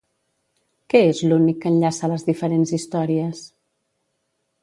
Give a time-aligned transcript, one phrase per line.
[0.93, 3.45] Què és l'únic que enllaça les diferents històries?